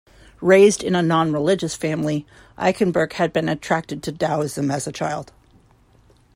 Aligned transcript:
Raised 0.41 0.81
in 0.83 0.95
a 0.95 1.03
non-religious 1.03 1.75
family, 1.75 2.25
Eichenberg 2.57 3.13
had 3.13 3.31
been 3.31 3.47
attracted 3.47 4.01
to 4.01 4.11
Taoism 4.11 4.71
as 4.71 4.87
a 4.87 4.91
child. 4.91 5.31